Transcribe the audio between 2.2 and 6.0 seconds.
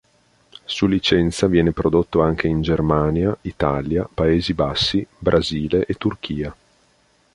anche in Germania, Italia, Paesi Bassi, Brasile e